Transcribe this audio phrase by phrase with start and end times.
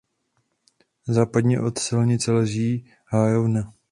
[1.07, 3.73] Západně od silnice leží "hájovna".